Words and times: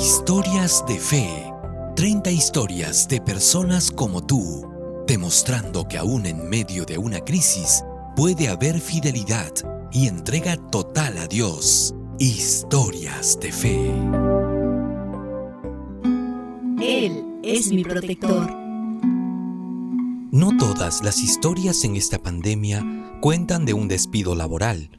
Historias 0.00 0.84
de 0.86 1.00
fe. 1.00 1.52
30 1.96 2.30
historias 2.30 3.08
de 3.08 3.20
personas 3.20 3.90
como 3.90 4.24
tú, 4.24 4.64
demostrando 5.08 5.88
que 5.88 5.98
aún 5.98 6.24
en 6.24 6.48
medio 6.48 6.84
de 6.84 6.98
una 6.98 7.18
crisis 7.18 7.82
puede 8.14 8.46
haber 8.46 8.80
fidelidad 8.80 9.50
y 9.90 10.06
entrega 10.06 10.56
total 10.56 11.18
a 11.18 11.26
Dios. 11.26 11.96
Historias 12.20 13.40
de 13.40 13.50
fe. 13.50 13.90
Él 16.80 17.40
es 17.42 17.72
mi 17.72 17.82
protector. 17.82 18.52
No 20.30 20.56
todas 20.58 21.02
las 21.02 21.18
historias 21.18 21.82
en 21.82 21.96
esta 21.96 22.18
pandemia 22.18 22.84
cuentan 23.20 23.64
de 23.64 23.74
un 23.74 23.88
despido 23.88 24.36
laboral. 24.36 24.90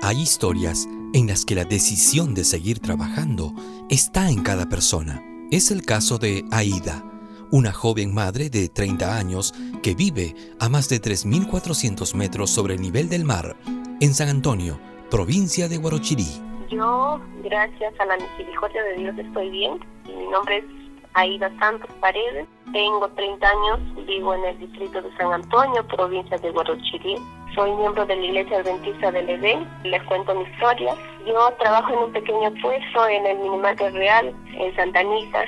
Hay 0.00 0.20
historias 0.20 0.86
en 1.14 1.28
las 1.28 1.44
que 1.44 1.54
la 1.54 1.64
decisión 1.64 2.34
de 2.34 2.42
seguir 2.42 2.80
trabajando 2.80 3.54
está 3.88 4.30
en 4.30 4.42
cada 4.42 4.68
persona. 4.68 5.22
Es 5.52 5.70
el 5.70 5.82
caso 5.82 6.18
de 6.18 6.44
Aida, 6.50 7.04
una 7.52 7.72
joven 7.72 8.12
madre 8.12 8.50
de 8.50 8.68
30 8.68 9.16
años 9.16 9.54
que 9.80 9.94
vive 9.94 10.34
a 10.58 10.68
más 10.68 10.88
de 10.88 11.00
3.400 11.00 12.16
metros 12.16 12.50
sobre 12.50 12.74
el 12.74 12.82
nivel 12.82 13.08
del 13.08 13.24
mar 13.24 13.54
en 14.00 14.12
San 14.12 14.28
Antonio, 14.28 14.80
provincia 15.08 15.68
de 15.68 15.76
Guarochirí. 15.76 16.26
Yo, 16.68 17.20
gracias 17.44 17.94
a 18.00 18.06
la 18.06 18.16
misericordia 18.16 18.82
de 18.82 18.96
Dios, 18.96 19.16
estoy 19.16 19.50
bien. 19.50 19.78
Mi 20.06 20.26
nombre 20.32 20.58
es 20.58 20.64
Aida 21.12 21.48
Santos 21.60 21.90
Paredes. 22.00 22.48
Tengo 22.74 23.08
30 23.10 23.48
años, 23.48 23.78
vivo 24.04 24.34
en 24.34 24.46
el 24.46 24.58
distrito 24.58 25.00
de 25.00 25.16
San 25.16 25.32
Antonio, 25.32 25.86
provincia 25.86 26.36
de 26.38 26.50
Guarochirí. 26.50 27.18
Soy 27.54 27.70
miembro 27.70 28.04
de 28.04 28.16
la 28.16 28.24
Iglesia 28.24 28.58
Adventista 28.58 29.12
del 29.12 29.30
Edén. 29.30 29.64
Les 29.84 30.02
cuento 30.02 30.34
mi 30.34 30.42
historia. 30.42 30.92
Yo 31.24 31.52
trabajo 31.60 31.92
en 31.92 31.98
un 32.00 32.12
pequeño 32.12 32.52
puesto 32.60 33.06
en 33.06 33.26
el 33.26 33.38
Minimarket 33.38 33.92
Real, 33.92 34.34
en 34.54 34.74
Santa 34.74 34.98
Anita, 34.98 35.44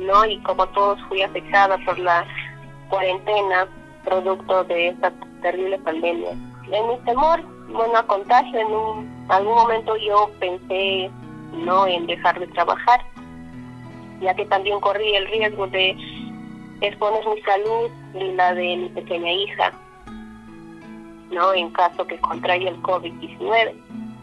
¿no? 0.00 0.24
Y 0.24 0.36
como 0.38 0.66
todos 0.70 0.98
fui 1.06 1.22
afectada 1.22 1.78
por 1.84 1.96
la 1.96 2.26
cuarentena, 2.88 3.68
producto 4.02 4.64
de 4.64 4.88
esta 4.88 5.12
terrible 5.42 5.78
pandemia. 5.78 6.32
En 6.72 6.88
mi 6.88 6.98
temor, 7.04 7.40
bueno, 7.68 7.98
a 7.98 8.02
contagio, 8.02 8.58
en 8.58 9.30
algún 9.30 9.54
momento 9.54 9.96
yo 9.98 10.28
pensé, 10.40 11.08
¿no?, 11.52 11.86
en 11.86 12.08
dejar 12.08 12.40
de 12.40 12.48
trabajar 12.48 13.00
ya 14.20 14.34
que 14.34 14.46
también 14.46 14.80
corrí 14.80 15.14
el 15.14 15.26
riesgo 15.28 15.66
de 15.68 15.96
exponer 16.80 17.26
mi 17.26 17.40
salud 17.42 17.90
y 18.14 18.32
la 18.34 18.54
de 18.54 18.76
mi 18.76 18.88
pequeña 18.90 19.32
hija, 19.32 19.72
¿no? 21.30 21.52
En 21.54 21.70
caso 21.70 22.06
que 22.06 22.18
contraiga 22.18 22.70
el 22.70 22.80
COVID-19. 22.82 23.74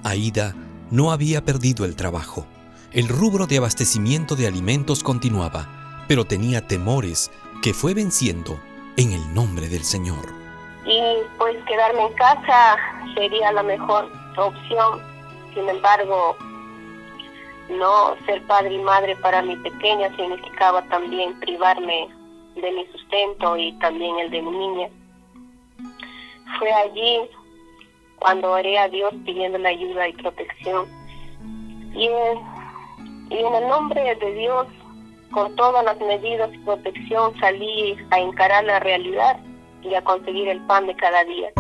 Aida 0.04 0.56
no 0.92 1.12
había 1.12 1.44
perdido 1.44 1.86
el 1.86 1.96
trabajo. 1.96 2.46
El 2.92 3.08
rubro 3.10 3.48
de 3.48 3.58
abastecimiento 3.58 4.36
de 4.36 4.48
alimentos 4.48 5.04
continuaba, 5.04 5.68
pero 6.08 6.26
tenía 6.26 6.66
temores 6.66 7.32
que 7.62 7.74
fue 7.74 7.94
venciendo 7.94 8.60
en 8.98 9.12
el 9.12 9.34
nombre 9.34 9.68
del 9.68 9.84
Señor. 9.84 10.26
Y 10.86 11.02
pues 11.38 11.58
quedarme 11.66 12.04
en 12.04 12.14
casa 12.14 12.78
sería 13.16 13.52
la 13.52 13.64
mejor 13.64 14.10
opción. 14.38 15.02
Sin 15.54 15.68
embargo, 15.68 16.38
no 17.70 18.16
ser 18.26 18.42
padre 18.44 18.76
y 18.76 18.80
madre 18.80 19.16
para 19.18 19.42
mi 19.42 19.56
pequeña 19.58 20.16
significaba 20.16 20.82
también 20.84 21.34
privarme 21.40 22.10
de 22.56 22.72
mi 22.72 22.86
sustento 22.88 23.58
y 23.58 23.74
también 23.80 24.18
el 24.20 24.32
de 24.32 24.42
mi 24.42 24.52
niña. 24.52 24.90
Fue 26.60 26.72
allí 26.72 27.22
cuando 28.20 28.52
oré 28.52 28.78
a 28.78 28.88
Dios 28.88 29.14
pidiendo 29.26 29.58
ayuda 29.68 30.08
y 30.08 30.14
protección. 30.14 30.88
Y 31.94 32.08
en, 32.08 32.40
y 33.30 33.38
en 33.38 33.56
el 33.56 33.68
nombre 33.68 34.16
de 34.16 34.34
Dios, 34.34 34.68
con 35.32 35.56
todas 35.56 35.84
las 35.84 36.00
medidas 36.00 36.52
de 36.52 36.60
protección, 36.60 37.38
salí 37.40 37.98
a 38.12 38.20
encarar 38.20 38.64
la 38.64 38.80
realidad 38.80 39.40
y 39.84 39.94
a 39.94 40.04
conseguir 40.04 40.48
el 40.48 40.66
pan 40.66 40.88
de 40.88 40.96
cada 40.96 41.24
día. 41.26 41.52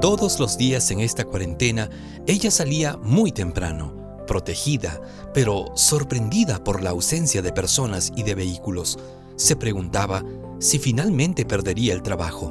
Todos 0.00 0.40
los 0.40 0.58
días 0.58 0.90
en 0.90 1.00
esta 1.00 1.24
cuarentena, 1.24 1.88
ella 2.26 2.50
salía 2.50 2.96
muy 2.96 3.30
temprano, 3.30 4.01
protegida, 4.32 4.98
pero 5.34 5.66
sorprendida 5.74 6.64
por 6.64 6.82
la 6.82 6.88
ausencia 6.88 7.42
de 7.42 7.52
personas 7.52 8.10
y 8.16 8.22
de 8.22 8.34
vehículos. 8.34 8.98
Se 9.36 9.56
preguntaba 9.56 10.22
si 10.58 10.78
finalmente 10.78 11.44
perdería 11.44 11.92
el 11.92 12.02
trabajo. 12.02 12.50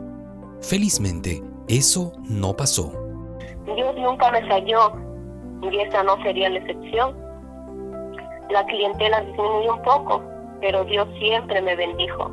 Felizmente, 0.61 1.41
eso 1.67 2.13
no 2.29 2.55
pasó. 2.55 2.93
Dios 3.75 3.95
nunca 3.95 4.29
me 4.29 4.47
falló 4.47 4.93
y 5.71 5.79
esa 5.79 6.03
no 6.03 6.21
sería 6.21 6.49
la 6.49 6.59
excepción. 6.59 7.17
La 8.51 8.63
clientela 8.67 9.21
disminuyó 9.21 9.73
un 9.73 9.81
poco, 9.81 10.23
pero 10.59 10.83
Dios 10.85 11.07
siempre 11.17 11.63
me 11.63 11.75
bendijo. 11.75 12.29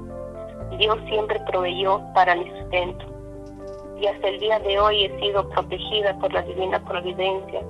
Dios 0.79 0.99
siempre 1.09 1.41
proveyó 1.51 2.03
para 2.13 2.37
mi 2.37 2.51
sustento 2.51 3.07
y 3.99 4.07
hasta 4.09 4.29
el 4.29 4.39
día 4.41 4.59
de 4.59 4.79
hoy 4.79 5.07
he 5.07 5.21
sido 5.21 5.49
protegida 5.49 6.19
por 6.19 6.35
la 6.35 6.43
divina 6.43 6.85
providencia 6.85 7.63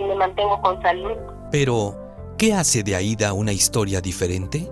y 0.00 0.04
me 0.04 0.14
mantengo 0.14 0.60
con 0.62 0.80
salud. 0.82 1.16
Pero, 1.50 1.94
¿qué 2.38 2.54
hace 2.54 2.82
de 2.82 2.96
Aida 2.96 3.32
una 3.32 3.52
historia 3.52 4.00
diferente? 4.00 4.70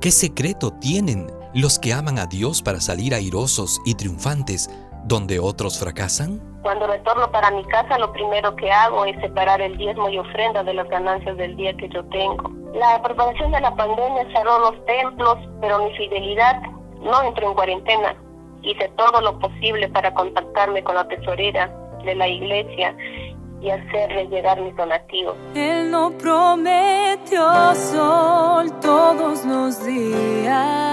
¿Qué 0.00 0.10
secreto 0.10 0.70
tienen 0.80 1.26
los 1.54 1.78
que 1.78 1.92
aman 1.92 2.18
a 2.18 2.26
Dios 2.26 2.62
para 2.62 2.80
salir 2.80 3.14
airosos 3.14 3.80
y 3.86 3.94
triunfantes 3.94 4.68
donde 5.04 5.38
otros 5.38 5.78
fracasan? 5.78 6.40
Cuando 6.62 6.86
retorno 6.86 7.30
para 7.30 7.50
mi 7.50 7.64
casa, 7.64 7.98
lo 7.98 8.12
primero 8.12 8.56
que 8.56 8.70
hago 8.70 9.04
es 9.04 9.20
separar 9.20 9.60
el 9.60 9.76
diezmo 9.76 10.08
y 10.08 10.18
ofrenda 10.18 10.64
de 10.64 10.74
las 10.74 10.88
ganancias 10.88 11.36
del 11.36 11.56
día 11.56 11.76
que 11.76 11.88
yo 11.90 12.04
tengo. 12.06 12.50
La 12.74 13.02
propagación 13.02 13.52
de 13.52 13.60
la 13.60 13.74
pandemia 13.76 14.26
cerró 14.32 14.58
los 14.58 14.84
templos, 14.86 15.36
pero 15.60 15.84
mi 15.84 15.96
fidelidad 15.96 16.60
no 17.02 17.22
entró 17.22 17.48
en 17.48 17.54
cuarentena 17.54 18.16
hice 18.64 18.90
todo 18.96 19.20
lo 19.20 19.38
posible 19.38 19.88
para 19.88 20.12
contactarme 20.14 20.82
con 20.82 20.94
la 20.94 21.06
tesorera 21.06 21.72
de 22.04 22.14
la 22.14 22.28
iglesia 22.28 22.96
y 23.64 23.70
hacerle 23.70 24.26
llegar 24.26 24.60
mis 24.60 24.76
donativos. 24.76 25.34
Él 25.54 25.90
no 25.90 26.10
prometió 26.18 27.74
sol 27.74 28.70
todos 28.80 29.44
los 29.46 29.86
días. 29.86 30.84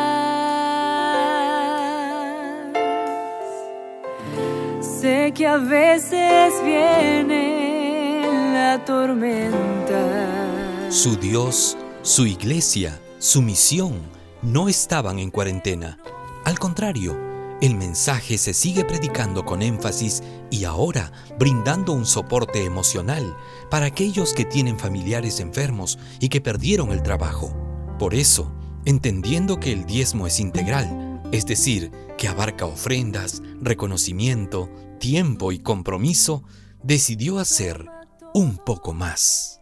Sé 4.80 5.34
que 5.36 5.48
a 5.48 5.58
veces 5.58 6.54
viene 6.64 8.22
la 8.54 8.80
tormenta. 8.86 10.88
Su 10.90 11.18
Dios, 11.18 11.78
su 12.03 12.26
iglesia, 12.26 12.98
su 13.20 13.42
misión 13.42 14.00
no 14.42 14.70
estaban 14.70 15.20
en 15.20 15.30
cuarentena. 15.30 15.98
Al 16.46 16.58
contrario, 16.58 17.31
el 17.61 17.75
mensaje 17.75 18.39
se 18.39 18.55
sigue 18.55 18.83
predicando 18.83 19.45
con 19.45 19.61
énfasis 19.61 20.23
y 20.49 20.66
ahora 20.66 21.11
brindando 21.38 21.94
un 21.94 22.07
soporte 22.07 22.66
emocional 22.66 23.38
para 23.69 23.85
aquellos 23.85 24.33
que 24.33 24.45
tienen 24.45 24.79
familiares 24.79 25.39
enfermos 25.39 25.99
y 26.19 26.29
que 26.29 26.41
perdieron 26.41 26.91
el 26.91 27.03
trabajo. 27.03 27.53
Por 27.99 28.16
eso, 28.16 28.51
entendiendo 28.85 29.59
que 29.59 29.72
el 29.72 29.85
diezmo 29.85 30.25
es 30.25 30.39
integral, 30.39 31.22
es 31.31 31.45
decir, 31.45 31.91
que 32.17 32.27
abarca 32.27 32.66
ofrendas, 32.66 33.44
reconocimiento, 33.61 34.67
tiempo 34.99 35.51
y 35.51 35.59
compromiso, 35.59 36.43
decidió 36.81 37.38
hacer 37.38 37.85
un 38.33 38.57
poco 38.57 38.93
más. 38.93 39.61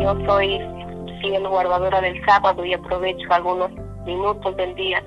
Yo 0.00 0.14
soy 0.24 0.60
fiel 1.20 1.48
guardadora 1.48 2.00
del 2.00 2.24
sábado 2.24 2.64
y 2.64 2.74
aprovecho 2.74 3.26
algunos 3.30 3.72
minutos 4.04 4.56
del 4.56 4.74
día 4.76 5.02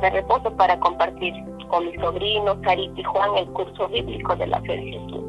de 0.00 0.10
reposo 0.10 0.50
para 0.56 0.78
compartir 0.80 1.34
con 1.68 1.86
mis 1.86 2.00
sobrinos, 2.00 2.56
Carita 2.62 3.00
y 3.00 3.04
Juan, 3.04 3.36
el 3.36 3.46
curso 3.48 3.88
bíblico 3.88 4.36
de 4.36 4.46
la 4.46 4.60
fe 4.60 4.76
de 4.76 4.92
Jesús. 4.92 5.24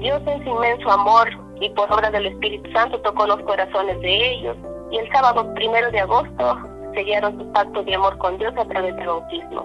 Dios 0.00 0.22
en 0.26 0.44
su 0.44 0.50
inmenso 0.50 0.90
amor 0.90 1.28
y 1.60 1.70
por 1.70 1.90
obra 1.92 2.10
del 2.10 2.26
Espíritu 2.26 2.70
Santo 2.72 3.00
tocó 3.00 3.26
los 3.26 3.40
corazones 3.40 3.98
de 4.00 4.30
ellos 4.32 4.56
y 4.90 4.98
el 4.98 5.10
sábado 5.10 5.52
primero 5.54 5.90
de 5.90 6.00
agosto 6.00 6.58
sellaron 6.94 7.38
su 7.38 7.52
pacto 7.52 7.82
de 7.82 7.94
amor 7.94 8.16
con 8.18 8.38
Dios 8.38 8.52
a 8.56 8.64
través 8.66 8.94
del 8.96 9.06
bautismo. 9.06 9.62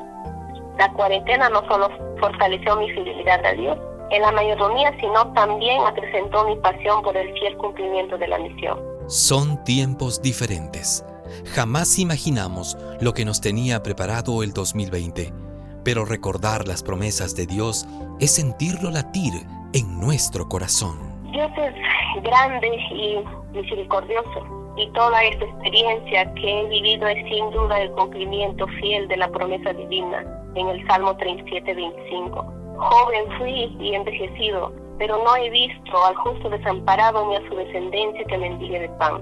La 0.77 0.91
cuarentena 0.94 1.50
no 1.50 1.65
solo 1.67 1.89
fortaleció 2.19 2.75
mi 2.77 2.89
fidelidad 2.91 3.45
a 3.45 3.53
Dios 3.53 3.77
en 4.09 4.21
la 4.21 4.31
mayordomía, 4.31 4.94
sino 5.00 5.31
también 5.33 5.81
acrecentó 5.85 6.45
mi 6.45 6.56
pasión 6.57 7.01
por 7.01 7.15
el 7.15 7.31
fiel 7.33 7.56
cumplimiento 7.57 8.17
de 8.17 8.27
la 8.27 8.39
misión. 8.39 8.79
Son 9.07 9.63
tiempos 9.63 10.21
diferentes 10.21 11.06
Jamás 11.54 12.00
imaginamos 12.00 12.78
lo 13.00 13.13
que 13.13 13.25
nos 13.25 13.42
tenía 13.42 13.83
preparado 13.83 14.44
el 14.44 14.54
2020, 14.54 15.33
pero 15.83 16.06
recordar 16.06 16.68
las 16.68 16.83
promesas 16.83 17.36
de 17.36 17.45
Dios 17.48 17.86
es 18.19 18.31
sentirlo 18.31 18.92
latir 18.92 19.33
en 19.74 20.00
nuestro 20.00 20.48
corazón. 20.48 20.98
Dios 21.31 21.51
es 21.57 22.24
grande 22.24 22.68
y 22.92 23.18
misericordioso 23.56 24.62
y 24.78 24.89
toda 24.92 25.24
esta 25.24 25.45
experiencia 25.45 26.33
que 26.36 26.62
he 26.62 26.68
vivido 26.68 27.07
es 27.07 27.24
sin 27.30 27.51
duda 27.51 27.81
el 27.81 27.92
cumplimiento 27.92 28.68
fiel 28.80 29.07
de 29.07 29.18
la 29.18 29.30
promesa 29.30 29.74
divina 29.74 30.25
en 30.56 30.68
el 30.68 30.86
Salmo 30.88 31.16
37, 31.18 31.74
25. 31.74 32.54
Joven 32.77 33.38
fui 33.38 33.75
y 33.80 33.95
envejecido, 33.95 34.74
pero 34.98 35.24
no 35.24 35.36
he 35.36 35.50
visto 35.50 36.06
al 36.06 36.16
justo 36.16 36.50
desamparado 36.50 37.27
ni 37.27 37.36
a 37.36 37.50
su 37.50 37.56
descendencia 37.56 38.24
que 38.25 38.38
mendigue 38.38 38.80
de 38.80 38.89
pan. 38.89 39.22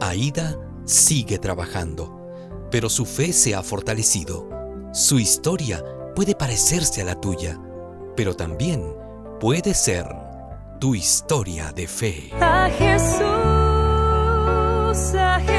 Aida 0.00 0.54
sigue 0.86 1.38
trabajando, 1.38 2.68
pero 2.70 2.88
su 2.88 3.04
fe 3.04 3.32
se 3.32 3.54
ha 3.54 3.62
fortalecido. 3.62 4.48
Su 4.92 5.18
historia 5.18 5.84
puede 6.14 6.34
parecerse 6.34 7.02
a 7.02 7.04
la 7.04 7.20
tuya, 7.20 7.60
pero 8.16 8.34
también 8.34 8.96
puede 9.38 9.74
ser 9.74 10.06
tu 10.80 10.94
historia 10.94 11.72
de 11.72 11.86
fe. 11.86 12.30
A 12.40 12.70
Jesús, 12.70 13.20
a 15.14 15.40
Jesús, 15.40 15.55